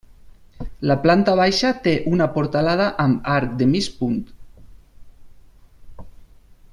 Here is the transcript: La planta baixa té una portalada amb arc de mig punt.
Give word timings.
La 0.91 0.95
planta 1.03 1.35
baixa 1.39 1.69
té 1.87 1.93
una 2.13 2.27
portalada 2.39 2.87
amb 3.05 3.29
arc 3.35 3.53
de 3.61 3.69
mig 3.75 3.93
punt. 4.01 4.19